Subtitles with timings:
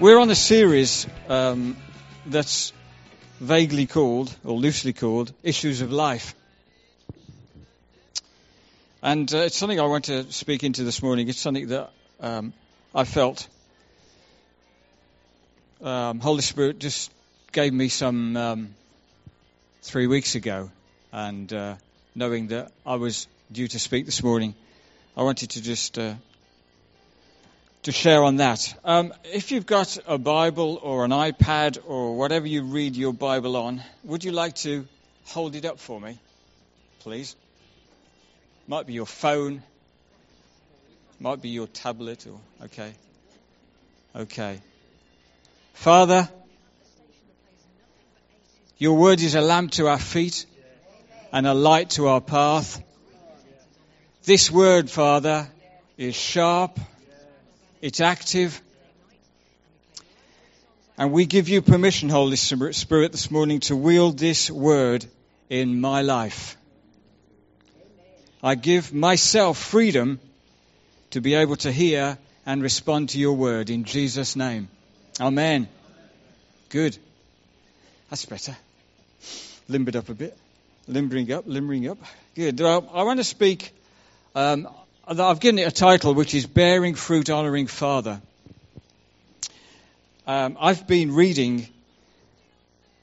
[0.00, 1.76] We're on a series um,
[2.24, 2.72] that's
[3.38, 6.34] vaguely called, or loosely called, Issues of Life.
[9.02, 11.28] And uh, it's something I want to speak into this morning.
[11.28, 12.54] It's something that um,
[12.94, 13.46] I felt
[15.82, 17.12] um, Holy Spirit just
[17.52, 18.74] gave me some um,
[19.82, 20.70] three weeks ago.
[21.12, 21.74] And uh,
[22.14, 24.54] knowing that I was due to speak this morning,
[25.14, 26.14] I wanted to just uh,
[27.82, 28.74] to share on that.
[28.84, 33.56] Um, if you've got a Bible or an iPad or whatever you read your Bible
[33.56, 34.86] on, would you like to
[35.24, 36.18] hold it up for me,
[37.00, 37.36] please?
[38.68, 39.62] Might be your phone,
[41.18, 42.92] might be your tablet, or okay,
[44.14, 44.60] okay.
[45.72, 46.28] Father,
[48.76, 50.44] your word is a lamp to our feet
[51.32, 52.82] and a light to our path.
[54.24, 55.48] This word, Father,
[55.96, 56.78] is sharp
[57.80, 58.60] it's active.
[60.98, 65.06] And we give you permission, Holy Spirit, this morning to wield this word
[65.48, 66.56] in my life.
[68.42, 70.20] I give myself freedom
[71.10, 74.68] to be able to hear and respond to your word in Jesus' name.
[75.20, 75.68] Amen.
[76.68, 76.98] Good.
[78.10, 78.56] That's better.
[79.68, 80.36] Limbered up a bit.
[80.86, 81.98] Limbering up, limbering up.
[82.34, 82.60] Good.
[82.60, 83.72] I want to speak
[84.34, 84.68] um,
[85.18, 88.20] I've given it a title which is Bearing Fruit, Honouring Father.
[90.24, 91.66] Um, I've been reading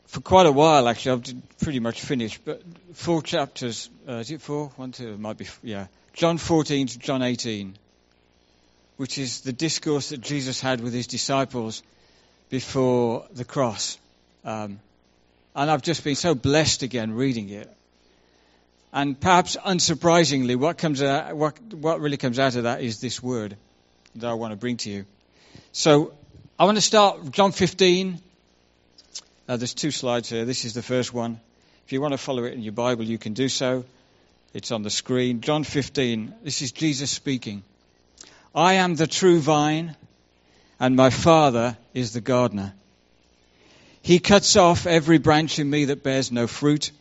[0.06, 1.12] for quite a while, actually.
[1.12, 2.62] I've pretty much finished, but
[2.94, 3.90] four chapters.
[4.08, 4.72] Uh, is it four?
[4.78, 5.88] One, two, it might be, yeah.
[6.14, 7.76] John 14 to John 18,
[8.96, 11.84] which is the discourse that Jesus had with his disciples
[12.50, 13.98] before the cross.
[14.46, 14.80] Um,
[15.54, 17.70] and I've just been so blessed again reading it.
[18.94, 23.22] And perhaps unsurprisingly, what, comes out, what, what really comes out of that is this
[23.22, 23.58] word
[24.16, 25.06] that I want to bring to you.
[25.72, 26.14] So
[26.58, 28.20] I want to start John 15.
[29.48, 30.46] Uh, there's two slides here.
[30.46, 31.40] This is the first one.
[31.86, 33.86] If you want to follow it in your Bible, you can do so.
[34.54, 35.42] It's on the screen.
[35.42, 36.34] John 15.
[36.44, 37.64] This is Jesus speaking.
[38.56, 39.96] I am the true vine,
[40.80, 42.74] and my Father is the gardener.
[44.02, 46.92] He cuts off every branch in me that bears no fruit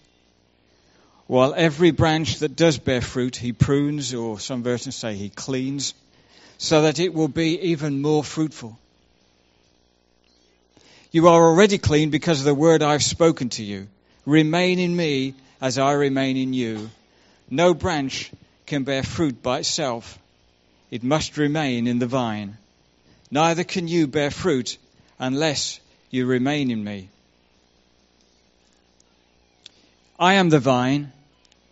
[1.26, 5.94] while every branch that does bear fruit, he prunes, or some versions say he cleans,
[6.58, 8.78] so that it will be even more fruitful.
[11.10, 13.88] You are already clean because of the word I've spoken to you.
[14.24, 16.90] Remain in me as I remain in you.
[17.50, 18.30] No branch
[18.66, 20.18] can bear fruit by itself.
[20.90, 22.56] It must remain in the vine.
[23.30, 24.78] Neither can you bear fruit
[25.18, 27.08] unless you remain in me.
[30.18, 31.12] I am the vine,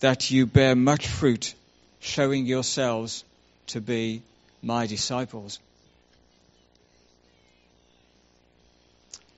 [0.00, 1.54] that you bear much fruit,
[2.00, 3.24] showing yourselves
[3.68, 4.22] to be
[4.62, 5.58] my disciples.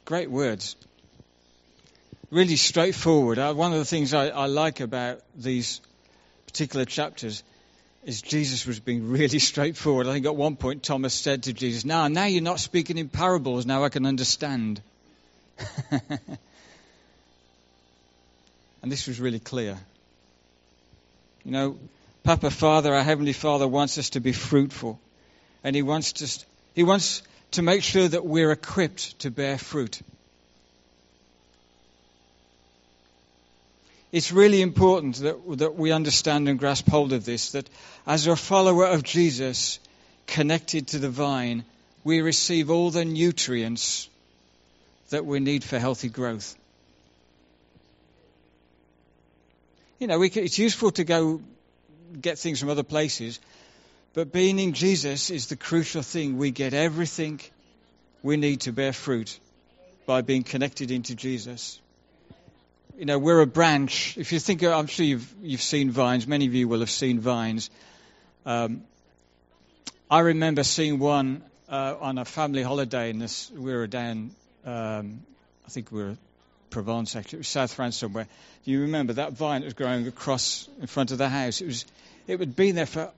[0.04, 0.74] Great words.
[2.30, 3.38] Really straightforward.
[3.38, 5.80] Uh, one of the things I, I like about these
[6.46, 7.42] particular chapters
[8.04, 10.06] is Jesus was being really straightforward.
[10.06, 13.08] I think at one point Thomas said to Jesus, Now, now you're not speaking in
[13.08, 14.80] parables, now I can understand.
[15.90, 16.00] and
[18.84, 19.78] this was really clear.
[21.48, 21.78] You know,
[22.24, 25.00] Papa Father, our Heavenly Father, wants us to be fruitful.
[25.64, 27.22] And He wants to, He wants
[27.52, 30.02] to make sure that we're equipped to bear fruit.
[34.12, 37.70] It's really important that, that we understand and grasp hold of this that
[38.06, 39.78] as a follower of Jesus,
[40.26, 41.64] connected to the vine,
[42.04, 44.10] we receive all the nutrients
[45.08, 46.58] that we need for healthy growth.
[49.98, 51.40] You know, we, it's useful to go
[52.20, 53.40] get things from other places,
[54.14, 56.38] but being in Jesus is the crucial thing.
[56.38, 57.40] We get everything
[58.22, 59.38] we need to bear fruit
[60.06, 61.80] by being connected into Jesus.
[62.96, 64.16] You know, we're a branch.
[64.16, 66.26] If you think, I'm sure you've you've seen vines.
[66.26, 67.70] Many of you will have seen vines.
[68.44, 68.82] Um,
[70.10, 73.50] I remember seeing one uh, on a family holiday in this.
[73.50, 74.30] We were down.
[74.64, 75.20] Um,
[75.66, 76.16] I think we were
[76.70, 78.26] Provence, actually, it was South France somewhere.
[78.64, 81.60] You remember that vine that was growing across in front of the house?
[81.60, 81.86] It was,
[82.26, 83.10] it had been there for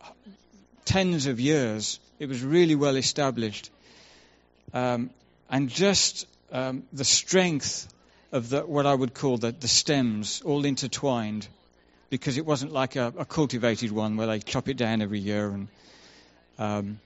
[0.84, 1.98] tens of years.
[2.18, 3.70] It was really well established.
[4.72, 5.10] Um,
[5.50, 7.92] and just um, the strength
[8.32, 11.48] of the, what I would call the, the stems all intertwined
[12.10, 15.48] because it wasn't like a, a, cultivated one where they chop it down every year.
[15.48, 15.68] And,
[16.58, 17.00] um,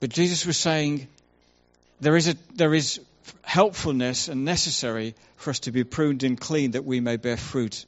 [0.00, 1.06] but Jesus was saying
[2.00, 3.00] there is, a, there is
[3.42, 7.86] helpfulness and necessary for us to be pruned and clean that we may bear fruit.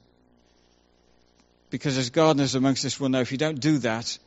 [1.70, 4.18] Because as gardeners amongst us will know, if you don't do that,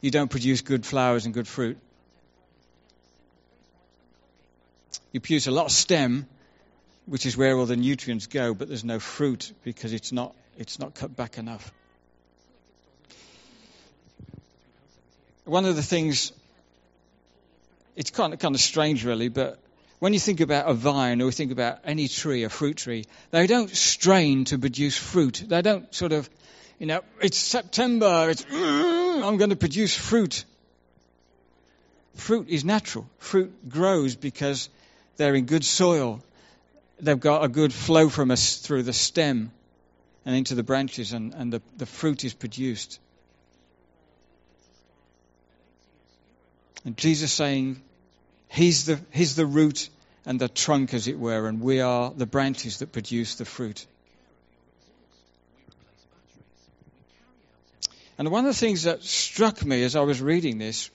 [0.00, 1.78] you don't produce good flowers and good fruit.
[5.12, 6.26] You produce a lot of stem,
[7.06, 10.78] which is where all the nutrients go, but there's no fruit because it's not, it's
[10.78, 11.72] not cut back enough.
[15.44, 16.32] One of the things,
[17.96, 19.58] it's kind of, kind of strange really, but
[19.98, 23.46] when you think about a vine or think about any tree, a fruit tree, they
[23.46, 25.44] don't strain to produce fruit.
[25.46, 26.28] They don't sort of,
[26.78, 30.44] you know, it's September, it's, mm, I'm going to produce fruit.
[32.14, 33.08] Fruit is natural.
[33.18, 34.68] Fruit grows because
[35.16, 36.22] they're in good soil.
[37.00, 39.52] They've got a good flow from us through the stem
[40.24, 42.98] and into the branches, and, and the, the fruit is produced.
[46.84, 47.82] And Jesus saying,
[48.54, 49.88] He's the, he's the root
[50.24, 53.84] and the trunk, as it were, and we are the branches that produce the fruit.
[58.16, 60.88] And one of the things that struck me as I was reading this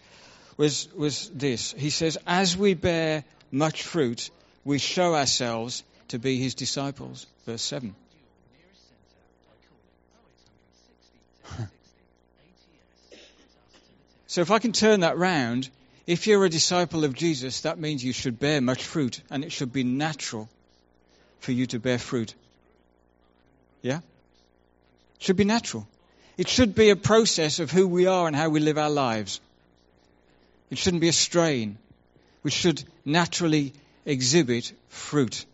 [0.56, 1.74] was, was this.
[1.74, 4.32] He says, As we bear much fruit,
[4.64, 7.28] we show ourselves to be his disciples.
[7.46, 7.94] Verse 7.
[14.28, 15.70] so if I can turn that round,
[16.10, 19.52] if you're a disciple of Jesus, that means you should bear much fruit, and it
[19.52, 20.50] should be natural
[21.40, 22.34] for you to bear fruit.
[23.84, 23.98] Yeah?
[23.98, 25.88] It should be natural.
[26.36, 29.40] It should be a process of who we are and how we live our lives.
[30.72, 31.78] It shouldn't be a strain.
[32.42, 33.74] We should naturally
[34.04, 35.46] exhibit fruit.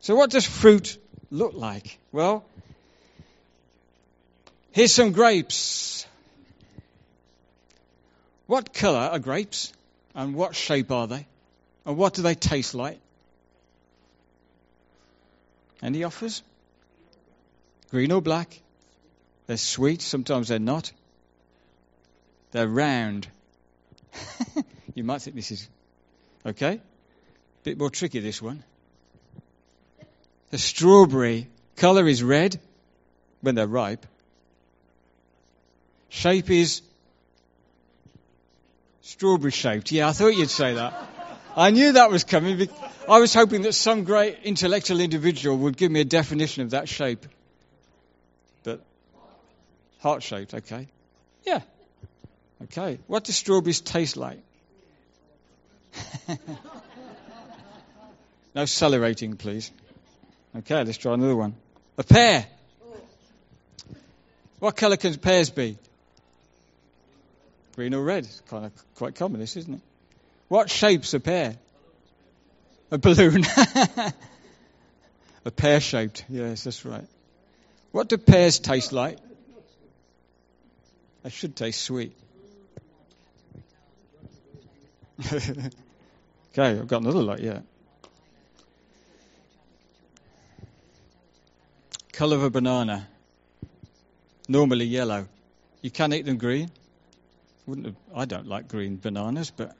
[0.00, 0.98] So, what does fruit
[1.30, 1.98] look like?
[2.12, 2.44] Well,
[4.72, 6.06] here's some grapes.
[8.52, 9.72] What colour are grapes?
[10.14, 11.26] And what shape are they?
[11.86, 13.00] And what do they taste like?
[15.82, 16.42] Any offers?
[17.90, 18.60] green or black.
[19.46, 20.92] They're sweet, sometimes they're not.
[22.50, 23.26] They're round.
[24.94, 25.66] you might think this is
[26.44, 26.82] okay.
[27.64, 28.62] Bit more tricky, this one.
[30.50, 32.60] The strawberry colour is red
[33.40, 34.04] when they're ripe.
[36.10, 36.82] Shape is
[39.02, 39.92] strawberry shaped.
[39.92, 40.94] Yeah, I thought you'd say that.
[41.54, 42.68] I knew that was coming.
[43.08, 46.88] I was hoping that some great intellectual individual would give me a definition of that
[46.88, 47.26] shape.
[48.62, 48.80] But
[50.00, 50.88] heart shaped, okay.
[51.44, 51.60] Yeah.
[52.64, 52.98] Okay.
[53.06, 54.38] What do strawberries taste like?
[58.54, 59.70] no salivating, please.
[60.56, 61.54] Okay, let's try another one.
[61.98, 62.46] A pear.
[64.58, 65.76] What colour can pears be?
[67.74, 68.24] Green or red?
[68.24, 69.80] It's kind of quite common, this, isn't it?
[70.48, 71.56] What shape's a pear?
[72.90, 73.44] A balloon.
[75.44, 76.24] a pear shaped.
[76.28, 77.06] Yes, that's right.
[77.90, 79.18] What do pears taste like?
[81.22, 82.14] They should taste sweet.
[85.32, 85.70] okay,
[86.56, 87.62] I've got another lot yet.
[92.12, 93.08] Colour of a banana.
[94.48, 95.28] Normally yellow.
[95.80, 96.70] You can eat them green.
[97.66, 99.76] Wouldn't have, I don't like green bananas, but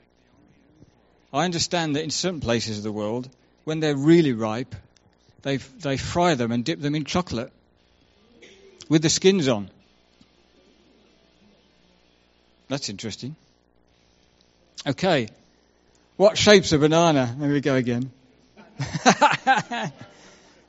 [1.33, 3.29] I understand that in certain places of the world,
[3.65, 4.75] when they're really ripe,
[5.41, 7.51] they they fry them and dip them in chocolate
[8.89, 9.69] with the skins on.
[12.69, 13.35] That's interesting.
[14.85, 15.29] Okay.
[16.15, 17.35] What shape's a banana?
[17.37, 18.11] There we go again.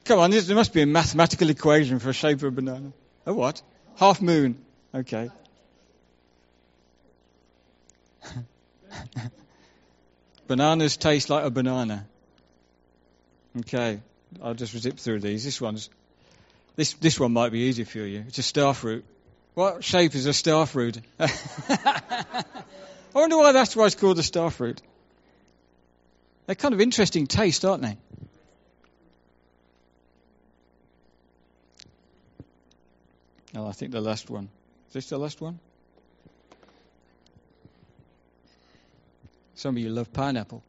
[0.04, 2.92] Come on, there must be a mathematical equation for a shape of a banana.
[3.26, 3.62] A what?
[3.96, 4.56] Half moon.
[4.94, 5.30] Okay.
[10.46, 12.06] Bananas taste like a banana.
[13.60, 14.00] Okay,
[14.42, 15.44] I'll just zip through these.
[15.44, 15.88] This one's
[16.76, 18.24] this this one might be easy for you.
[18.26, 19.04] It's a star fruit.
[19.54, 21.00] What shape is a star fruit?
[21.20, 22.44] I
[23.14, 24.82] wonder why that's why it's called a star fruit.
[26.46, 27.96] They're kind of interesting taste, aren't they?
[33.54, 34.48] Oh, I think the last one.
[34.88, 35.60] Is this the last one?
[39.54, 40.62] Some of you love pineapple.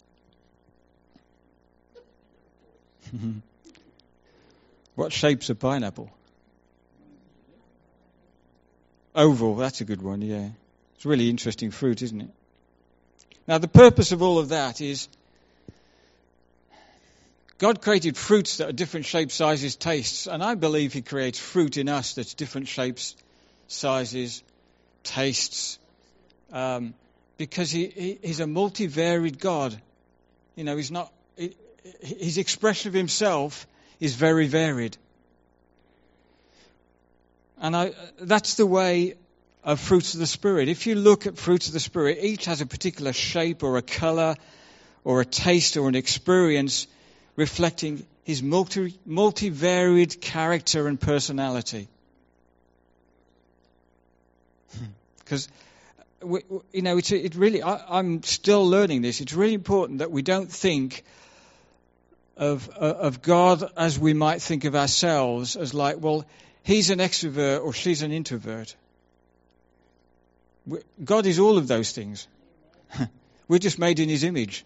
[4.96, 6.12] what shape's a pineapple?
[9.16, 10.50] Oval, that's a good one, yeah.
[10.96, 12.30] It's really interesting fruit, isn't it?
[13.48, 15.08] Now, the purpose of all of that is
[17.58, 21.78] God created fruits that are different shapes, sizes, tastes, and I believe He creates fruit
[21.78, 23.16] in us that's different shapes,
[23.68, 24.44] sizes,
[25.04, 25.80] tastes,
[26.52, 26.94] um,
[27.38, 29.80] because he, he, He's a multivariate God.
[30.56, 31.12] You know, He's not.
[31.38, 31.56] He,
[32.02, 33.68] his expression of Himself
[34.00, 34.98] is very varied,
[37.62, 39.16] and I, that's the way
[39.64, 40.70] of fruits of the Spirit.
[40.70, 43.82] If you look at fruits of the Spirit, each has a particular shape or a
[43.82, 44.36] color
[45.04, 46.88] or a taste or an experience
[47.36, 51.88] reflecting his multi, multivaried character and personality.
[54.78, 54.86] Hmm.
[55.20, 55.48] Because,
[56.26, 59.22] you know, it's, it really, I, am still learning this.
[59.22, 61.04] It's really important that we don't think
[62.38, 66.26] of, uh, of God as we might think of ourselves, as like, well,
[66.64, 68.76] he's an extrovert or she's an introvert.
[71.04, 72.28] God is all of those things.
[73.48, 74.66] We're just made in his image.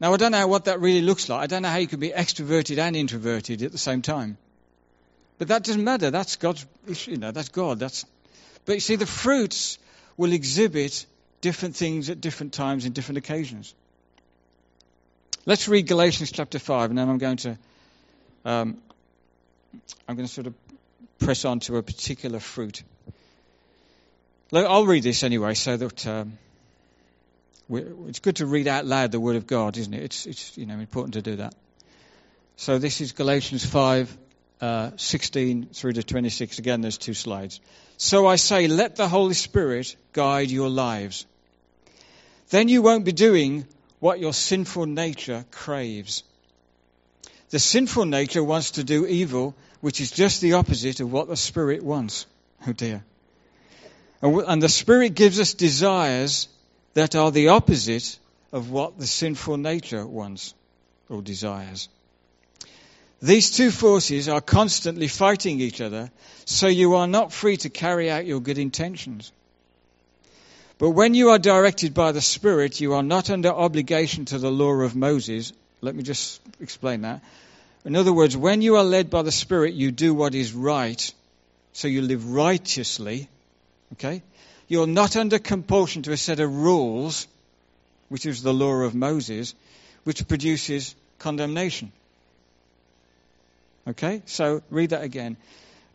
[0.00, 1.40] Now, I don't know what that really looks like.
[1.42, 4.38] I don't know how you can be extroverted and introverted at the same time.
[5.36, 6.10] But that doesn't matter.
[6.10, 6.66] That's God's,
[7.06, 7.78] you know, that's God.
[7.78, 8.06] That's,
[8.64, 9.78] but you see, the fruits
[10.20, 11.06] will exhibit
[11.40, 13.74] different things at different times and different occasions.
[15.46, 17.58] Let's read Galatians chapter 5, and then I'm going to,
[18.44, 18.76] um,
[20.06, 20.52] I'm going to sort of
[21.20, 22.82] press on to a particular fruit.
[24.52, 26.36] I'll read this anyway, so that um,
[27.70, 30.02] it's good to read out loud the Word of God, isn't it?
[30.02, 31.54] It's, it's you know important to do that.
[32.56, 34.14] So this is Galatians 5,
[34.60, 36.58] uh, 16 through to 26.
[36.58, 37.60] Again, there's two slides.
[37.96, 41.26] So I say, let the Holy Spirit guide your lives.
[42.50, 43.66] Then you won't be doing
[44.00, 46.22] what your sinful nature craves.
[47.50, 51.36] The sinful nature wants to do evil, which is just the opposite of what the
[51.36, 52.26] Spirit wants.
[52.66, 53.04] Oh dear.
[54.22, 56.48] And the Spirit gives us desires
[56.94, 58.18] that are the opposite
[58.52, 60.54] of what the sinful nature wants
[61.08, 61.88] or desires.
[63.22, 66.10] These two forces are constantly fighting each other,
[66.46, 69.30] so you are not free to carry out your good intentions.
[70.78, 74.50] But when you are directed by the Spirit, you are not under obligation to the
[74.50, 75.52] law of Moses.
[75.82, 77.22] Let me just explain that.
[77.84, 81.12] In other words, when you are led by the Spirit, you do what is right,
[81.74, 83.28] so you live righteously.
[83.92, 84.22] Okay?
[84.68, 87.26] You're not under compulsion to a set of rules,
[88.08, 89.54] which is the law of Moses,
[90.04, 91.92] which produces condemnation.
[93.88, 94.22] Okay?
[94.26, 95.36] So read that again.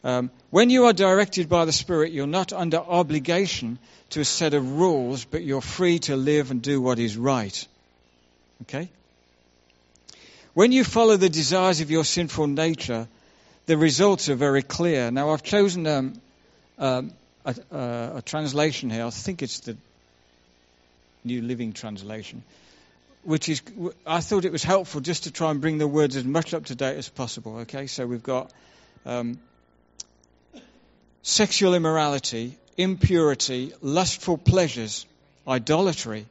[0.03, 3.79] Um, when you are directed by the Spirit, you're not under obligation
[4.11, 7.67] to a set of rules, but you're free to live and do what is right.
[8.63, 8.89] Okay?
[10.53, 13.07] When you follow the desires of your sinful nature,
[13.65, 15.11] the results are very clear.
[15.11, 16.21] Now, I've chosen um,
[16.77, 17.11] um,
[17.43, 19.05] a, a, a translation here.
[19.05, 19.75] I think it's the
[21.23, 22.43] New Living Translation,
[23.25, 23.61] which is
[24.05, 26.65] I thought it was helpful just to try and bring the words as much up
[26.65, 27.57] to date as possible.
[27.59, 28.51] Okay, so we've got
[29.05, 29.39] um,
[31.21, 35.05] sexual immorality, impurity, lustful pleasures,
[35.47, 36.25] idolatry,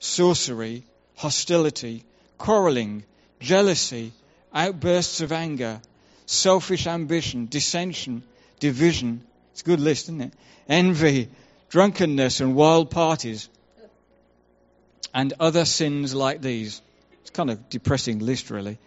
[0.00, 0.82] sorcery,
[1.16, 2.04] hostility,
[2.36, 3.04] quarreling,
[3.40, 4.12] jealousy,
[4.52, 5.80] outbursts of anger,
[6.26, 8.22] selfish ambition, dissension,
[8.60, 9.22] division
[9.56, 10.34] it's a good list, isn't it?
[10.68, 11.30] Envy,
[11.70, 13.48] drunkenness, and wild parties,
[15.14, 16.82] and other sins like these.
[17.22, 18.78] It's kind of depressing list, really.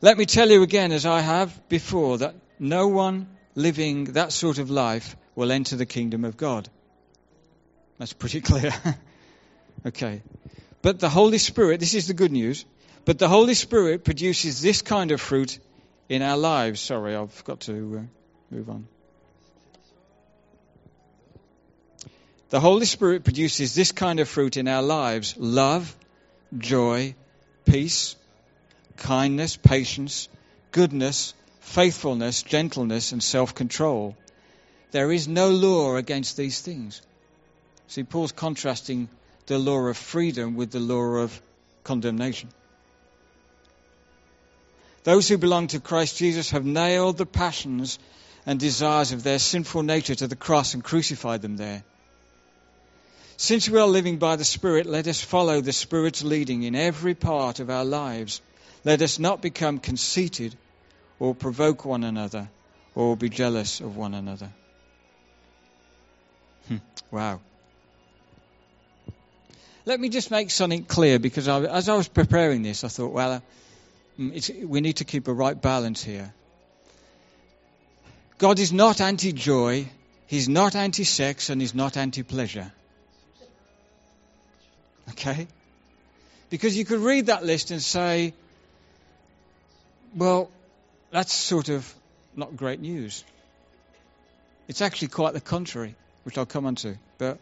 [0.00, 4.58] Let me tell you again, as I have before, that no one living that sort
[4.58, 6.68] of life will enter the kingdom of God.
[7.98, 8.72] That's pretty clear.
[9.86, 10.22] okay.
[10.82, 12.64] But the Holy Spirit, this is the good news,
[13.04, 15.58] but the Holy Spirit produces this kind of fruit
[16.08, 16.80] in our lives.
[16.80, 18.88] Sorry, I've got to uh, move on.
[22.50, 25.96] The Holy Spirit produces this kind of fruit in our lives love,
[26.58, 27.14] joy,
[27.64, 28.16] peace,
[28.96, 30.28] kindness, patience,
[30.72, 34.16] goodness, faithfulness, gentleness, and self control.
[34.90, 37.00] There is no law against these things.
[37.86, 39.08] See, Paul's contrasting
[39.46, 41.40] the law of freedom with the law of
[41.84, 42.48] condemnation.
[45.04, 48.00] Those who belong to Christ Jesus have nailed the passions
[48.44, 51.84] and desires of their sinful nature to the cross and crucified them there.
[53.40, 57.14] Since we are living by the Spirit, let us follow the Spirit's leading in every
[57.14, 58.42] part of our lives.
[58.84, 60.54] Let us not become conceited
[61.18, 62.50] or provoke one another
[62.94, 64.50] or be jealous of one another.
[66.68, 66.76] Hmm.
[67.10, 67.40] wow.
[69.86, 73.14] Let me just make something clear because I, as I was preparing this, I thought,
[73.14, 73.42] well,
[74.18, 76.34] hmm, we need to keep a right balance here.
[78.36, 79.88] God is not anti joy,
[80.26, 82.70] He's not anti sex, and He's not anti pleasure.
[85.10, 85.46] Okay?
[86.50, 88.34] Because you could read that list and say,
[90.14, 90.50] well,
[91.10, 91.92] that's sort of
[92.36, 93.24] not great news.
[94.68, 96.96] It's actually quite the contrary, which I'll come on to.
[97.18, 97.38] But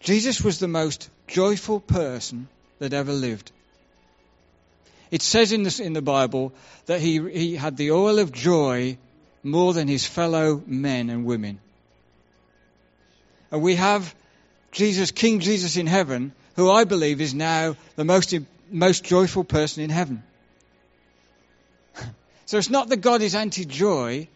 [0.00, 3.50] Jesus was the most joyful person that ever lived.
[5.10, 6.52] It says in the, in the Bible
[6.86, 8.98] that he, he had the oil of joy
[9.42, 11.60] more than his fellow men and women.
[13.50, 14.14] And we have
[14.72, 18.34] Jesus, King Jesus in heaven, who I believe is now the most,
[18.70, 20.22] most joyful person in heaven.
[22.46, 24.28] so it's not that God is anti joy,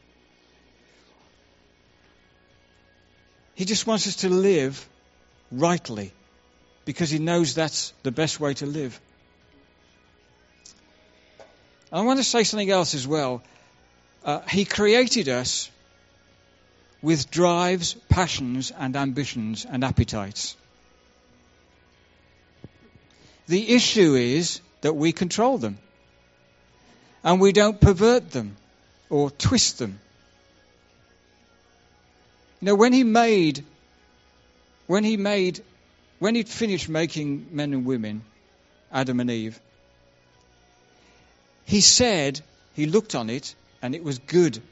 [3.55, 4.89] He just wants us to live
[5.53, 6.13] rightly
[6.87, 8.99] because He knows that's the best way to live.
[11.93, 13.43] I want to say something else as well.
[14.25, 15.71] Uh, he created us
[17.03, 20.57] with drives, passions, and ambitions and appetites.
[23.51, 25.77] The issue is that we control them
[27.25, 28.57] and we don't pervert them
[29.09, 29.99] or twist them.
[32.61, 33.65] You know, when he made,
[34.87, 35.65] when he made,
[36.21, 38.23] when he'd finished making men and women,
[38.93, 39.59] Adam and Eve,
[41.65, 42.41] he said,
[42.75, 44.63] he looked on it, and it was good.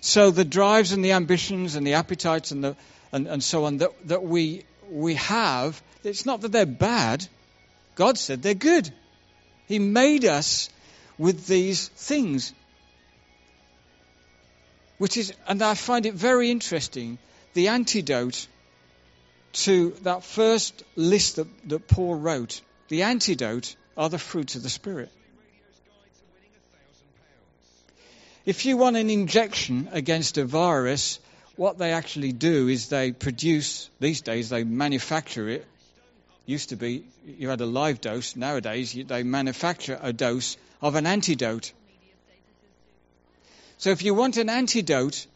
[0.00, 2.76] So the drives and the ambitions and the appetites and, the,
[3.10, 7.26] and, and so on that, that we, we have, it's not that they're bad.
[7.94, 8.92] God said they're good.
[9.66, 10.70] He made us
[11.18, 12.54] with these things.
[14.98, 17.18] Which is, and I find it very interesting,
[17.54, 18.46] the antidote
[19.52, 22.60] to that first list that, that Paul wrote.
[22.88, 25.10] The antidote are the fruits of the Spirit.
[28.46, 31.18] If you want an injection against a virus,
[31.58, 35.66] what they actually do is they produce, these days, they manufacture it.
[36.46, 38.36] Used to be, you had a live dose.
[38.36, 41.72] Nowadays, they manufacture a dose of an antidote.
[43.76, 45.26] So if you want an antidote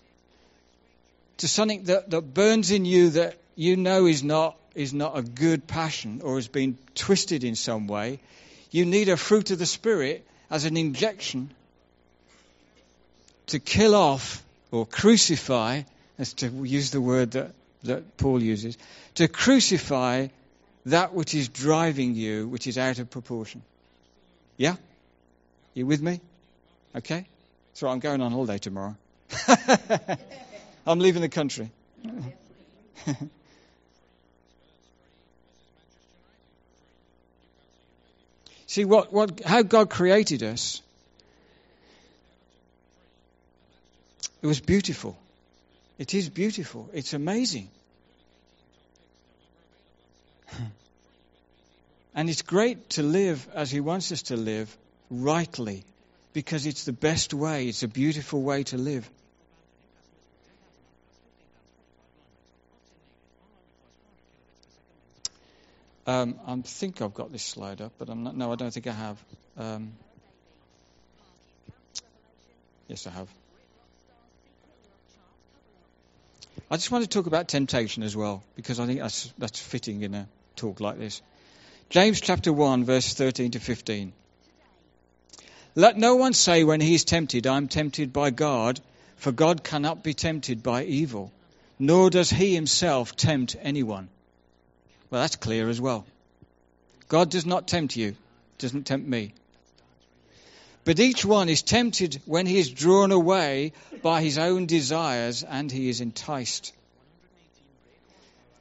[1.39, 5.23] to something that, that burns in you that you know is not, is not a
[5.23, 8.21] good passion or has been twisted in some way,
[8.71, 11.51] you need a fruit of the Spirit as an injection
[13.47, 15.83] to kill off or crucify,
[16.19, 17.53] as to use the word that,
[17.85, 18.77] that Paul uses,
[19.17, 20.29] to crucify
[20.87, 23.63] that which is driving you, which is out of proportion.
[24.57, 24.77] Yeah?
[25.75, 26.21] You with me?
[26.97, 27.27] Okay?
[27.75, 28.97] So I'm going on holiday tomorrow.
[30.87, 31.71] I'm leaving the country.
[38.67, 40.83] See what, what how God created us
[44.43, 45.17] It was beautiful.
[46.03, 46.91] It is beautiful.
[46.93, 47.69] It's amazing.
[52.17, 54.77] and it's great to live as He wants us to live
[55.11, 55.85] rightly
[56.33, 57.69] because it's the best way.
[57.69, 59.09] It's a beautiful way to live.
[66.05, 68.37] Um, I think I've got this slide up, but I'm not.
[68.37, 69.25] No, I don't think I have.
[69.57, 69.93] Um,
[72.89, 73.29] yes, I have.
[76.73, 80.01] I just want to talk about temptation as well, because I think that's, that's fitting
[80.01, 81.21] in a talk like this.
[81.91, 84.15] James chapter 1, verse 13 to 15.
[85.75, 88.81] Let no one say when he is tempted, I'm tempted by God,
[89.17, 91.31] for God cannot be tempted by evil,
[91.79, 94.09] nor does he himself tempt anyone.
[95.11, 96.07] Well, that's clear as well.
[97.07, 98.17] God does not tempt you,
[98.57, 99.35] doesn't tempt me.
[100.85, 105.71] But each one is tempted when he is drawn away by his own desires and
[105.71, 106.73] he is enticed.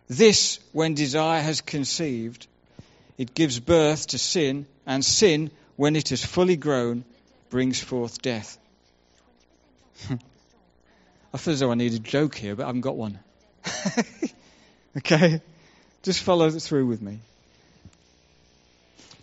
[0.08, 2.46] This, when desire has conceived,
[3.18, 7.06] it gives birth to sin, and sin, when it is fully grown,
[7.50, 8.58] brings forth death.
[11.34, 13.20] I feel as though I need a joke here, but I haven't got one.
[14.98, 15.42] okay?
[16.04, 17.20] Just follow through with me.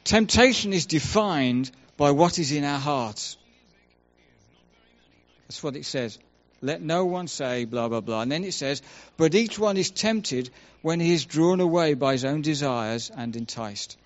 [0.04, 3.36] Temptation is defined by what is in our hearts.
[5.48, 6.18] That's what it says.
[6.62, 8.22] Let no one say blah, blah, blah.
[8.22, 8.80] And then it says,
[9.16, 13.34] but each one is tempted when he is drawn away by his own desires and
[13.36, 13.96] enticed.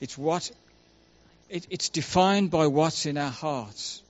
[0.00, 0.50] It's what,
[1.48, 4.02] it, it's defined by what's in our hearts.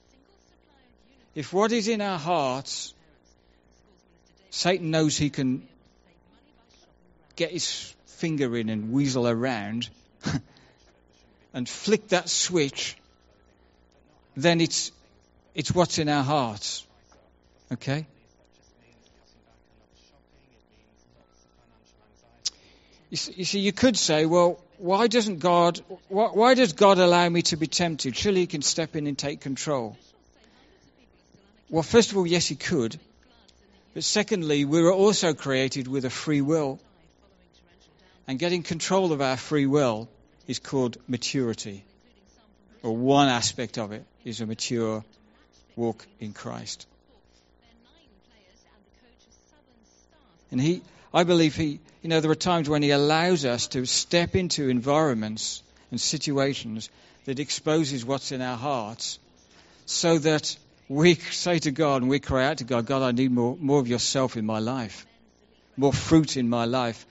[1.35, 2.95] If what is in our hearts,
[4.51, 5.67] Satan knows he can
[7.35, 9.89] get his finger in and weasel around
[11.55, 12.97] and flick that switch,
[14.37, 14.93] then it's,
[15.55, 16.87] it's what's in our hearts.
[17.73, 18.07] Okay?
[23.11, 27.59] You see, you, could say, well, why doesn't God, why, does God allow me to
[27.59, 28.17] be tempted?
[28.17, 29.99] Surely He can step in and take control.
[31.69, 32.99] Well, first of all, yes, He could.
[33.93, 36.81] But secondly, we were also created with a free will.
[38.27, 40.09] And getting control of our free will
[40.47, 41.85] is called maturity.
[42.83, 45.05] Or one aspect of it is a mature
[45.77, 46.87] walk in Christ.
[50.51, 50.83] And he,
[51.15, 54.69] I believe he, you know, there are times when he allows us to step into
[54.69, 56.91] environments and situations
[57.25, 59.19] that exposes what's in our hearts
[59.87, 60.57] so that
[60.89, 63.81] we say to God and we cry out to God, God, I need more, more
[63.81, 65.07] of yourself in my life,
[65.77, 67.07] more fruit in my life.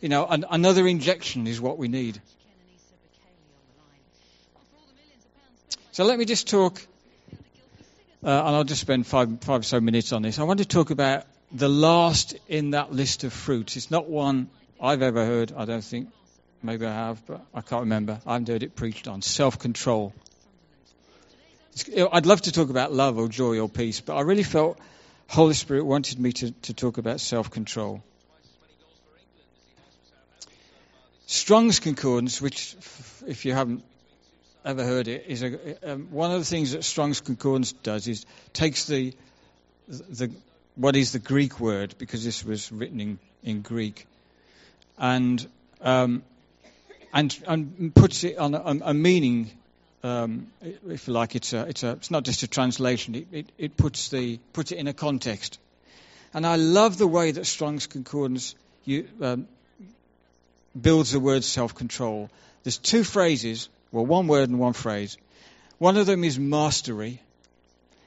[0.00, 2.20] You know, an, another injection is what we need.
[5.96, 6.86] So let me just talk,
[8.22, 10.38] uh, and I'll just spend five, five or so minutes on this.
[10.38, 13.78] I want to talk about the last in that list of fruits.
[13.78, 16.10] It's not one I've ever heard, I don't think.
[16.62, 18.20] Maybe I have, but I can't remember.
[18.26, 19.22] I haven't heard it preached on.
[19.22, 20.12] Self control.
[22.12, 24.78] I'd love to talk about love or joy or peace, but I really felt
[25.28, 28.04] Holy Spirit wanted me to, to talk about self control.
[31.24, 32.76] Strong's Concordance, which,
[33.26, 33.82] if you haven't
[34.66, 38.26] ever heard it, is a, um, one of the things that Strong's Concordance does is
[38.52, 39.14] takes the,
[39.86, 40.30] the
[40.74, 44.06] what is the Greek word, because this was written in, in Greek,
[44.98, 45.46] and,
[45.80, 46.24] um,
[47.14, 49.50] and, and puts it on a, a meaning,
[50.02, 53.46] um, if you like, it's, a, it's, a, it's not just a translation, it, it,
[53.56, 55.60] it, puts, the, puts it in a context.
[56.34, 59.46] And I love the way that Strong's Concordance you, um,
[60.78, 62.30] builds the word self control.
[62.64, 65.16] There's two phrases, well, one word and one phrase.
[65.78, 67.20] One of them is mastery,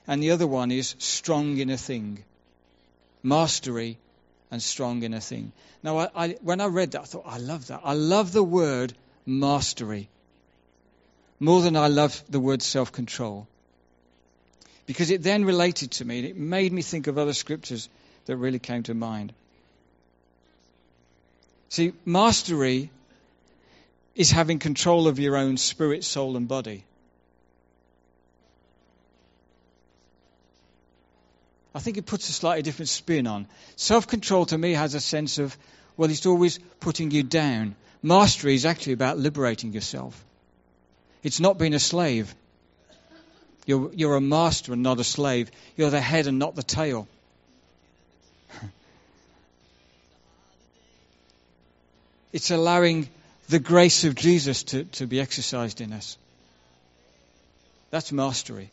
[0.07, 2.23] and the other one is strong in a thing
[3.23, 3.97] mastery
[4.51, 5.51] and strong in a thing.
[5.83, 7.81] Now, I, I, when I read that, I thought, I love that.
[7.83, 8.93] I love the word
[9.25, 10.09] mastery
[11.39, 13.47] more than I love the word self control.
[14.85, 17.89] Because it then related to me and it made me think of other scriptures
[18.25, 19.33] that really came to mind.
[21.69, 22.89] See, mastery
[24.19, 26.83] is having control of your own spirit, soul, and body.
[31.73, 33.47] I think it puts a slightly different spin on.
[33.77, 35.57] Self control to me has a sense of,
[35.95, 37.77] well, it's always putting you down.
[38.03, 40.21] Mastery is actually about liberating yourself.
[41.23, 42.35] It's not being a slave.
[43.65, 45.49] You're, you're a master and not a slave.
[45.77, 47.07] You're the head and not the tail.
[52.33, 53.07] it's allowing
[53.49, 56.17] the grace of Jesus to, to be exercised in us.
[57.91, 58.69] That's mastery.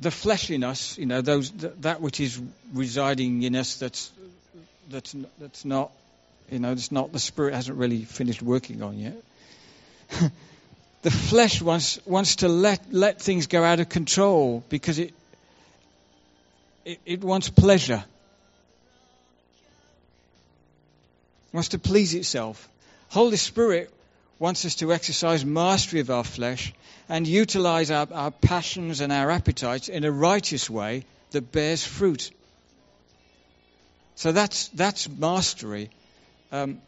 [0.00, 2.40] the flesh in us, you know, those that which is
[2.72, 4.10] residing in us, that's
[4.88, 5.92] that's that's not,
[6.50, 9.22] you know, that's not the spirit hasn't really finished working on yet.
[11.02, 15.12] the flesh wants wants to let let things go out of control because it
[16.84, 18.02] it, it wants pleasure.
[21.52, 22.68] Wants to please itself.
[23.08, 23.92] Holy Spirit
[24.38, 26.72] wants us to exercise mastery of our flesh
[27.08, 32.30] and utilize our, our passions and our appetites in a righteous way that bears fruit.
[34.14, 35.90] So that's, that's mastery.
[36.52, 36.80] Um,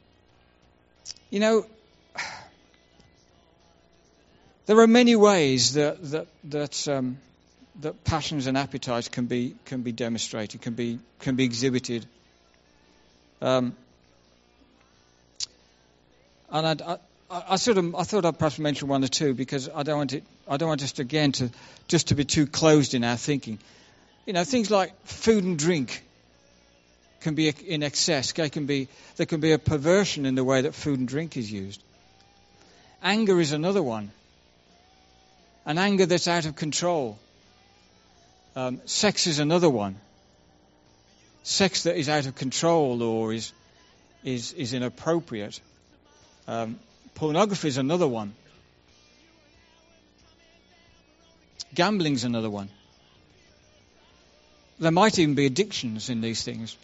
[1.31, 1.67] you know,
[4.67, 7.19] there are many ways that, that, that, um,
[7.81, 12.07] that passions and appetites can be, can be demonstrated, can be, can be exhibited.
[13.41, 13.75] Um,
[16.53, 16.99] and I,
[17.31, 19.97] I, I, sort of I thought I'd perhaps mention one or two because I don't
[19.97, 20.25] want it.
[20.47, 21.51] I don't want us to, again to
[21.89, 23.59] just to be too closed in our thinking.
[24.27, 26.05] You know, things like food and drink
[27.23, 28.33] can be in excess.
[28.33, 31.37] They can be there can be a perversion in the way that food and drink
[31.37, 31.83] is used.
[33.03, 34.13] Anger is another one.
[35.65, 37.19] An anger that's out of control.
[38.55, 39.97] Um, sex is another one.
[41.45, 43.53] Sex that is out of control or is
[44.23, 45.59] is is inappropriate.
[46.47, 46.79] Um,
[47.15, 48.35] Pornography is another one.
[51.75, 52.69] Gambling's another one.
[54.79, 56.77] There might even be addictions in these things.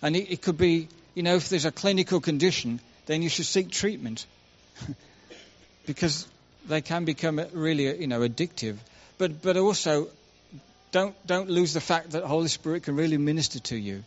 [0.00, 3.46] And it, it could be, you know, if there's a clinical condition, then you should
[3.46, 4.26] seek treatment.
[5.86, 6.28] because
[6.66, 8.76] they can become really, you know, addictive.
[9.16, 10.08] But, but also,
[10.92, 14.04] don't, don't lose the fact that the Holy Spirit can really minister to you.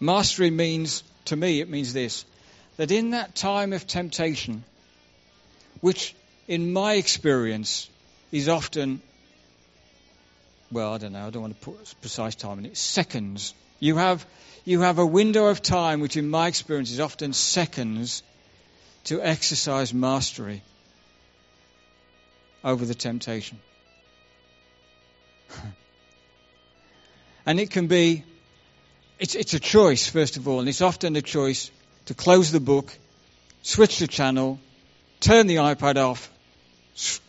[0.00, 2.24] Mastery means, to me, it means this
[2.78, 4.64] that in that time of temptation,
[5.82, 6.14] which
[6.48, 7.88] in my experience,
[8.32, 9.00] is often,
[10.72, 13.54] well, I don't know, I don't want to put precise time in it, seconds.
[13.78, 14.26] You have,
[14.64, 18.22] you have a window of time which, in my experience, is often seconds
[19.04, 20.62] to exercise mastery
[22.64, 23.58] over the temptation.
[27.46, 28.24] and it can be,
[29.20, 31.70] it's, it's a choice, first of all, and it's often a choice
[32.06, 32.92] to close the book,
[33.62, 34.58] switch the channel,
[35.20, 36.30] turn the iPad off,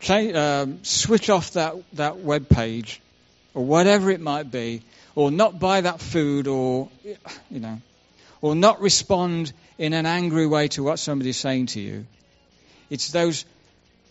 [0.09, 3.01] um, switch off that, that web page,
[3.53, 4.81] or whatever it might be,
[5.15, 6.87] or not buy that food, or,
[7.49, 7.81] you know,
[8.41, 12.05] or not respond in an angry way to what somebody's saying to you.
[12.89, 13.43] It's those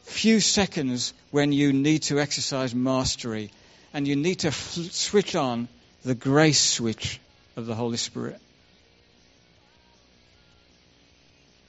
[0.02, 3.50] few seconds when you need to exercise mastery
[3.94, 5.68] and you need to switch on
[6.04, 7.20] the grace switch
[7.56, 8.40] of the Holy Spirit.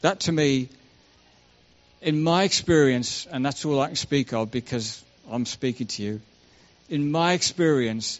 [0.01, 0.69] That to me,
[2.01, 6.21] in my experience, and that's all I can speak of because I'm speaking to you,
[6.89, 8.19] in my experience,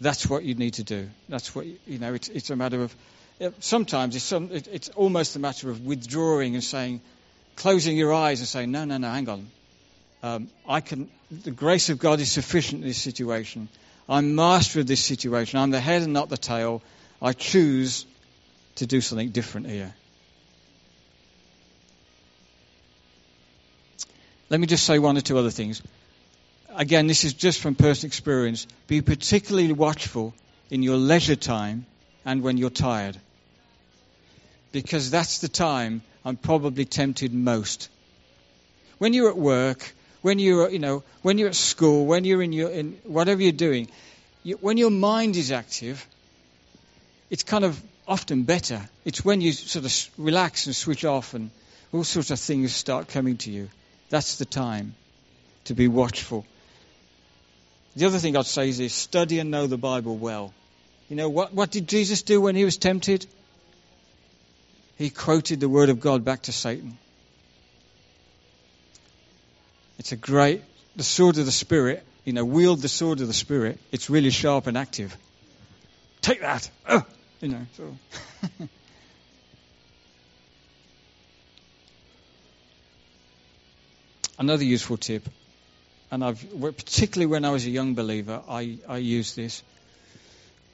[0.00, 1.08] that's what you need to do.
[1.28, 2.94] That's what, you know, it's, it's a matter of,
[3.60, 7.00] sometimes it's, some, it, it's almost a matter of withdrawing and saying,
[7.56, 9.46] closing your eyes and saying, no, no, no, hang on.
[10.22, 13.68] Um, I can, the grace of God is sufficient in this situation.
[14.12, 15.58] I'm master of this situation.
[15.58, 16.82] I'm the head and not the tail.
[17.22, 18.04] I choose
[18.74, 19.94] to do something different here.
[24.50, 25.80] Let me just say one or two other things.
[26.76, 28.66] Again, this is just from personal experience.
[28.86, 30.34] Be particularly watchful
[30.68, 31.86] in your leisure time
[32.26, 33.18] and when you're tired.
[34.72, 37.88] Because that's the time I'm probably tempted most.
[38.98, 42.52] When you're at work, when you're, you know, when you're at school, when you're in
[42.52, 43.88] your, in whatever you're doing,
[44.42, 46.06] you, when your mind is active,
[47.30, 48.80] it's kind of often better.
[49.04, 51.50] It's when you sort of relax and switch off and
[51.92, 53.68] all sorts of things start coming to you.
[54.10, 54.94] That's the time
[55.64, 56.46] to be watchful.
[57.96, 60.54] The other thing I'd say is this study and know the Bible well.
[61.08, 63.26] You know, what, what did Jesus do when he was tempted?
[64.96, 66.96] He quoted the Word of God back to Satan.
[70.02, 70.62] It's a great,
[70.96, 73.78] the sword of the Spirit, you know, wield the sword of the Spirit.
[73.92, 75.16] It's really sharp and active.
[76.22, 76.68] Take that!
[76.88, 77.06] Oh,
[77.40, 77.96] you know, so.
[84.40, 85.28] Another useful tip,
[86.10, 89.62] and I've particularly when I was a young believer, I, I used this.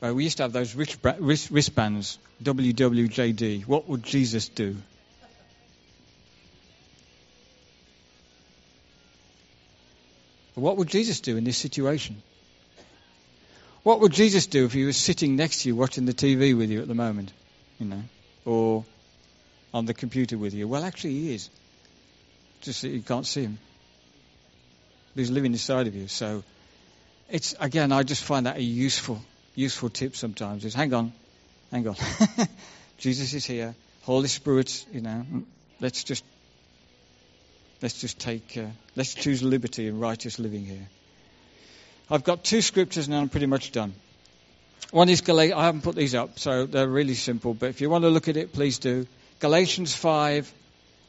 [0.03, 3.67] Uh, we used to have those wristbands, WWJD.
[3.67, 4.79] What would Jesus do?
[10.59, 12.23] What would Jesus do in this situation?
[13.83, 16.71] What would Jesus do if he was sitting next to you watching the TV with
[16.71, 17.33] you at the moment?
[17.79, 18.03] You know,
[18.44, 18.85] or
[19.73, 20.66] on the computer with you?
[20.66, 21.49] Well, actually, he is.
[22.61, 23.59] Just that you can't see him.
[25.14, 26.09] But he's living inside of you.
[26.09, 26.42] So,
[27.31, 29.21] it's again, I just find that a useful
[29.55, 31.12] useful tip sometimes is hang on,
[31.71, 31.97] hang on.
[32.99, 33.75] Jesus is here.
[34.03, 35.25] Holy Spirit, you know,
[35.81, 36.25] let's just
[37.83, 40.88] let's just take uh, let's choose liberty and righteous living here.
[42.11, 43.95] I've got two scriptures and I'm pretty much done.
[44.91, 45.59] One is Galatians.
[45.59, 47.53] I haven't put these up, so they're really simple.
[47.55, 49.07] But if you want to look at it, please do.
[49.41, 50.53] Galatians five.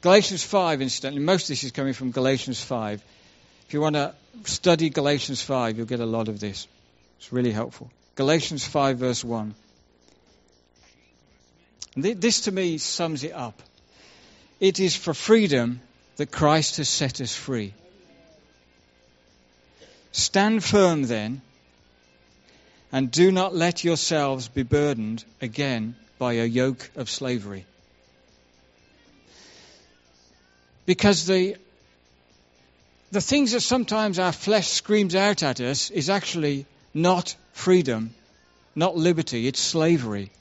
[0.01, 3.03] Galatians five, incidentally, most of this is coming from Galatians five.
[3.67, 4.13] If you want to
[4.45, 6.67] study Galatians five, you'll get a lot of this.
[7.19, 7.91] It's really helpful.
[8.19, 9.55] Galatians 5, verse 1.
[11.95, 13.61] This to me sums it up.
[14.59, 15.79] It is for freedom
[16.19, 17.73] that Christ has set us free.
[20.11, 21.41] Stand firm then,
[22.91, 27.65] and do not let yourselves be burdened again by a yoke of slavery.
[30.85, 31.55] Because the,
[33.11, 38.13] the things that sometimes our flesh screams out at us is actually not freedom,
[38.75, 40.31] not liberty, it's slavery.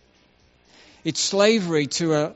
[1.04, 2.34] It's slavery to a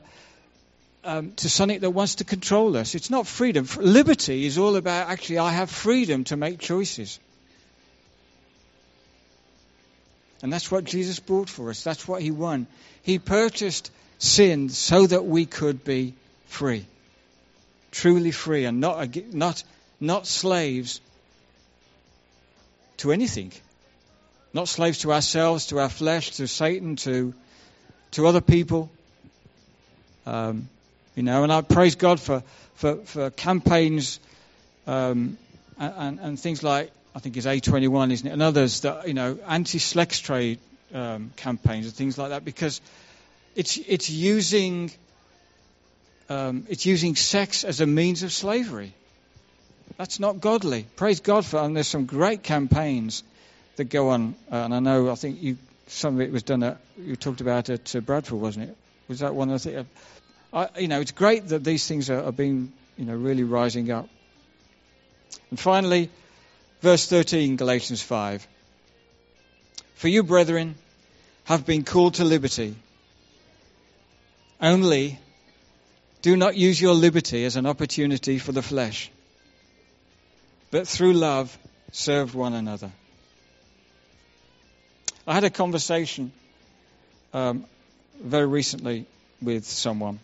[1.03, 2.95] um, to something that wants to control us.
[2.95, 3.67] It's not freedom.
[3.77, 7.19] Liberty is all about actually I have freedom to make choices.
[10.41, 11.83] And that's what Jesus bought for us.
[11.83, 12.67] That's what he won.
[13.01, 16.13] He purchased sin so that we could be
[16.47, 16.85] free.
[17.91, 19.63] Truly free and not, not,
[19.99, 20.99] not slaves
[22.97, 23.53] to anything.
[24.53, 27.33] Not slaves to ourselves, to our flesh, to Satan, to,
[28.11, 28.91] to other people.
[30.25, 30.67] Um,
[31.15, 32.43] you know, and I praise God for,
[32.75, 34.19] for, for campaigns
[34.87, 35.37] um,
[35.77, 39.37] and, and, things like, I think it's A21, isn't it, and others that, you know,
[39.47, 40.59] anti-sex trade
[40.93, 42.81] um, campaigns and things like that because
[43.55, 44.91] it's, it's using
[46.29, 48.93] um, it's using sex as a means of slavery.
[49.97, 50.85] That's not godly.
[50.95, 53.23] Praise God for, and there's some great campaigns
[53.75, 56.63] that go on, uh, and I know, I think you, some of it was done
[56.63, 58.77] at, you talked about at uh, Bradford, wasn't it?
[59.07, 59.85] Was that one of the?
[60.77, 64.07] You know, it's great that these things are, are being, you know, really rising up.
[65.49, 66.09] And finally,
[66.81, 68.47] verse 13, Galatians 5.
[69.95, 70.75] For you, brethren,
[71.45, 72.75] have been called to liberty.
[74.61, 75.19] Only
[76.21, 79.11] do not use your liberty as an opportunity for the flesh,
[80.71, 81.57] but through love
[81.91, 82.91] serve one another.
[85.25, 86.31] I had a conversation
[87.33, 87.65] um,
[88.21, 89.05] very recently
[89.41, 90.19] with someone.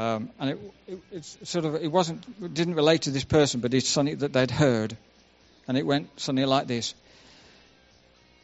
[0.00, 0.58] Um, and
[0.88, 4.16] it, it, sort of it wasn't it didn't relate to this person, but it's something
[4.18, 4.96] that they'd heard,
[5.68, 6.94] and it went something like this: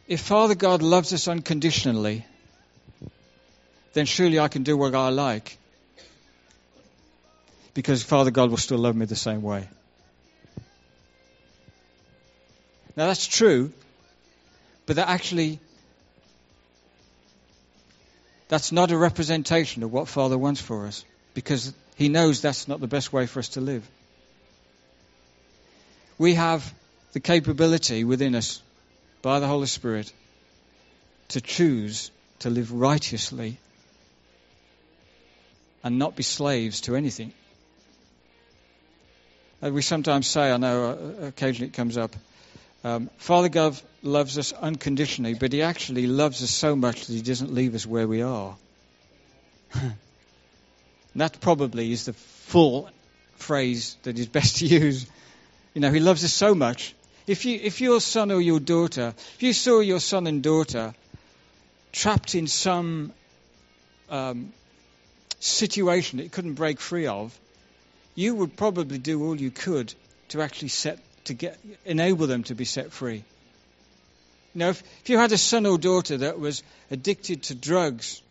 [0.07, 2.27] If Father God loves us unconditionally,
[3.93, 5.57] then surely I can do what I like,
[7.73, 9.67] because Father God will still love me the same way.
[12.95, 13.73] Now that's true,
[14.85, 15.59] but that actually
[18.47, 21.03] that's not a representation of what Father wants for us
[21.37, 23.87] because He knows that's not the best way for us to live.
[26.17, 26.73] We have
[27.13, 28.59] the capability within us
[29.21, 30.11] by the Holy Spirit
[31.27, 33.59] to choose to live righteously
[35.83, 37.31] and not be slaves to anything.
[39.61, 42.15] Uh, we sometimes say, I know uh, occasionally it comes up,
[42.83, 47.21] um, Father God loves us unconditionally, but He actually loves us so much that He
[47.21, 48.55] doesn't leave us where we are.
[51.21, 52.89] that probably is the full
[53.35, 55.05] phrase that is best to use.
[55.73, 56.95] You know, He loves us so much.
[57.27, 60.93] If, you, if your son or your daughter, if you saw your son and daughter
[61.91, 63.11] trapped in some
[64.09, 64.53] um,
[65.39, 67.37] situation that you couldn't break free of,
[68.15, 69.93] you would probably do all you could
[70.29, 73.23] to actually set to get, enable them to be set free.
[74.53, 78.21] You know, if, if you had a son or daughter that was addicted to drugs,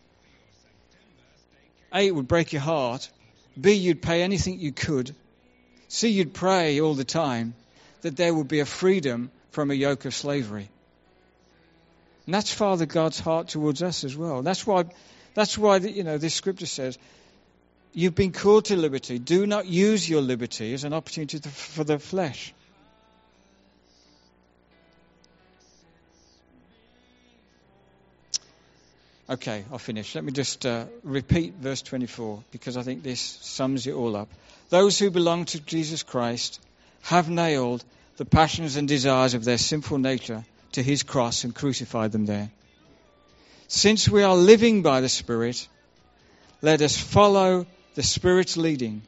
[1.97, 3.09] A, it would break your heart.
[3.59, 5.15] B, you'd pay anything you could.
[5.87, 7.55] C, you'd pray all the time
[8.01, 10.69] that there would be a freedom from a yoke of slavery.
[12.25, 14.43] And that's Father God's heart towards us as well.
[14.43, 14.85] That's why,
[15.33, 16.99] that's why you know, this scripture says,
[17.93, 19.17] You've been called to liberty.
[19.17, 22.53] Do not use your liberty as an opportunity for the flesh.
[29.29, 30.15] Okay, I'll finish.
[30.15, 34.29] Let me just uh, repeat verse 24 because I think this sums it all up.
[34.69, 36.61] Those who belong to Jesus Christ
[37.01, 37.83] have nailed
[38.15, 42.49] the passions and desires of their sinful nature to his cross and crucified them there.
[43.67, 45.67] Since we are living by the Spirit,
[46.61, 49.01] let us follow the Spirit's leading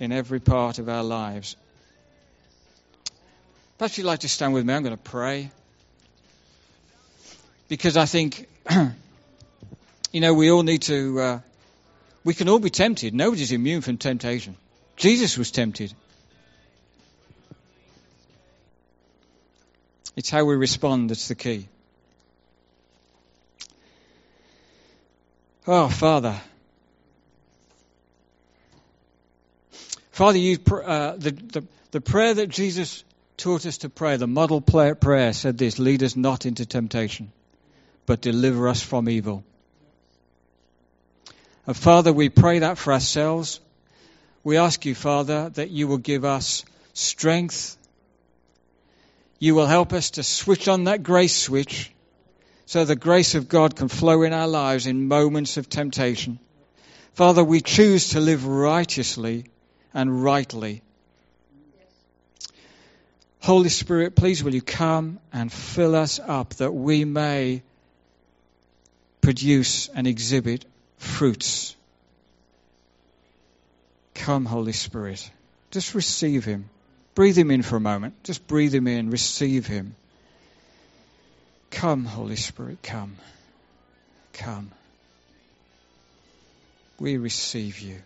[0.00, 1.56] in every part of our lives.
[3.76, 4.72] Perhaps you'd like to stand with me.
[4.72, 5.50] I'm going to pray.
[7.68, 8.48] Because I think
[10.12, 11.40] you know, we all need to, uh,
[12.24, 13.14] we can all be tempted.
[13.14, 14.56] Nobody's immune from temptation.
[14.96, 15.92] Jesus was tempted.
[20.16, 21.68] It's how we respond that's the key.
[25.66, 26.40] Oh, Father.
[30.10, 33.04] Father, you, uh, the, the, the prayer that Jesus
[33.36, 37.30] taught us to pray, the model prayer said this Lead us not into temptation,
[38.06, 39.44] but deliver us from evil.
[41.68, 43.60] And Father, we pray that for ourselves.
[44.42, 47.76] We ask you, Father, that you will give us strength.
[49.38, 51.92] You will help us to switch on that grace switch
[52.64, 56.38] so the grace of God can flow in our lives in moments of temptation.
[57.12, 59.44] Father, we choose to live righteously
[59.92, 60.80] and rightly.
[63.40, 67.62] Holy Spirit, please will you come and fill us up that we may
[69.20, 70.64] produce and exhibit
[70.98, 71.74] fruits.
[74.14, 75.30] Come, Holy Spirit.
[75.70, 76.68] Just receive Him.
[77.14, 78.22] Breathe Him in for a moment.
[78.24, 79.10] Just breathe Him in.
[79.10, 79.94] Receive Him.
[81.70, 83.16] Come, Holy Spirit, come.
[84.32, 84.70] Come.
[86.98, 88.02] We receive you.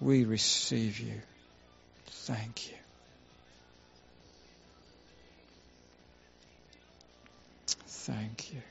[0.00, 1.20] We receive you.
[2.06, 2.76] Thank you.
[7.86, 8.62] Thank you.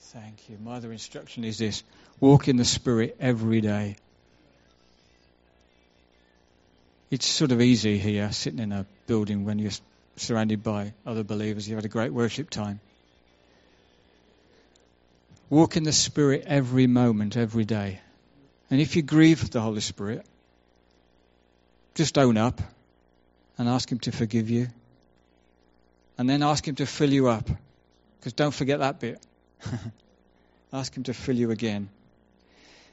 [0.00, 0.56] Thank you.
[0.64, 1.82] My other instruction is this
[2.18, 3.96] walk in the Spirit every day.
[7.10, 9.72] It's sort of easy here, sitting in a building when you're
[10.16, 11.68] surrounded by other believers.
[11.68, 12.80] You've had a great worship time.
[15.50, 18.00] Walk in the Spirit every moment, every day.
[18.70, 20.24] And if you grieve the Holy Spirit,
[21.94, 22.60] just own up
[23.58, 24.68] and ask Him to forgive you.
[26.16, 27.48] And then ask Him to fill you up.
[28.18, 29.24] Because don't forget that bit.
[30.72, 31.90] ask Him to fill you again.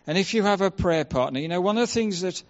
[0.08, 2.42] And if you have a prayer partner, you know, one of the things that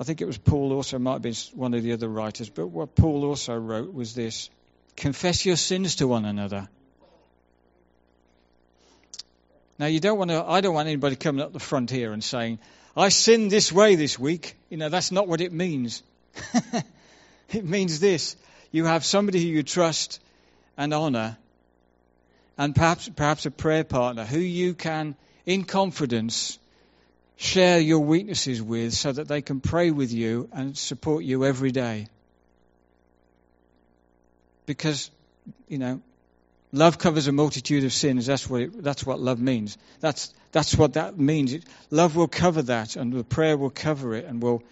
[0.00, 2.68] I think it was Paul also, might have been one of the other writers, but
[2.68, 4.48] what Paul also wrote was this
[4.96, 6.68] confess your sins to one another.
[9.78, 12.22] Now, you don't want to, I don't want anybody coming up the front here and
[12.22, 12.58] saying,
[12.96, 14.56] I sinned this way this week.
[14.70, 16.02] You know, that's not what it means.
[17.52, 18.36] it means this
[18.70, 20.20] you have somebody who you trust
[20.76, 21.36] and honor,
[22.56, 26.58] and perhaps, perhaps a prayer partner who you can, in confidence,
[27.36, 31.70] share your weaknesses with so that they can pray with you and support you every
[31.70, 32.08] day.
[34.66, 35.10] Because,
[35.68, 36.02] you know,
[36.72, 38.26] love covers a multitude of sins.
[38.26, 39.78] That's what, it, that's what love means.
[40.00, 41.52] That's, that's what that means.
[41.52, 44.62] It, love will cover that, and the prayer will cover it, and will,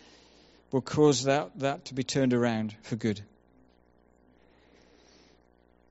[0.77, 3.19] will cause that, that to be turned around for good.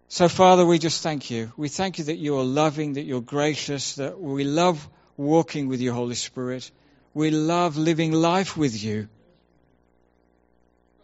[0.10, 1.52] So, Father, we just thank you.
[1.58, 5.92] We thank you that you're loving, that you're gracious, that we love walking with you,
[5.92, 6.70] Holy Spirit.
[7.16, 9.10] We love living life with you.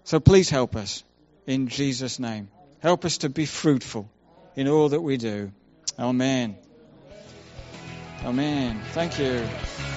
[0.03, 1.03] So please help us
[1.47, 2.49] in Jesus' name.
[2.81, 4.07] Help us to be fruitful
[4.55, 5.51] in all that we do.
[5.97, 6.55] Amen.
[8.23, 8.79] Amen.
[8.93, 9.90] Thank you.